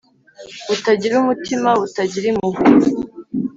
butagira 0.67 1.13
umutima 1.23 1.69
butagira 1.81 2.25
impuhwe 2.31 2.63